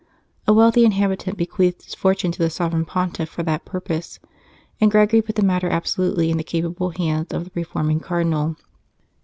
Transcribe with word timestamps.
A 0.47 0.51
wealthy 0.53 0.83
inhabitant 0.83 1.37
bequeathed 1.37 1.85
his 1.85 1.93
fortune 1.93 2.31
to 2.31 2.39
the 2.41 2.49
Sovereign 2.49 2.85
Pontiff 2.85 3.29
for 3.29 3.43
that 3.43 3.65
purpose, 3.65 4.17
and 4.79 4.89
Gregory 4.89 5.21
put 5.21 5.35
the 5.35 5.43
matter 5.43 5.69
abso 5.69 5.99
lutely 5.99 6.31
in 6.31 6.37
the 6.37 6.43
capable 6.43 6.89
hands 6.89 7.31
of 7.31 7.43
the 7.45 7.51
reforming 7.53 7.99
Cardinal. 7.99 8.55